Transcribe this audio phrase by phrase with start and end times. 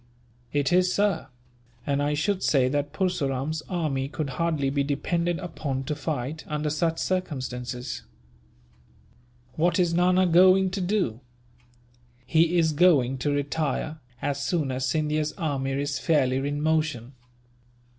[0.51, 1.27] "It is, sir;
[1.85, 6.71] and I should say that Purseram's army could hardly be depended upon to fight, under
[6.71, 8.01] such circumstances."
[9.57, 11.19] "What is Nana going to do?"
[12.25, 17.13] "He is going to retire, as soon as Scindia's army is fairly in motion."